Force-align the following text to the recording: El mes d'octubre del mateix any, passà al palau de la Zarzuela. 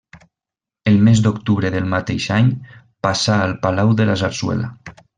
El 0.91 0.97
mes 1.07 1.21
d'octubre 1.25 1.71
del 1.77 1.87
mateix 1.93 2.27
any, 2.39 2.51
passà 3.09 3.39
al 3.45 3.57
palau 3.67 3.97
de 4.01 4.13
la 4.13 4.21
Zarzuela. 4.27 4.77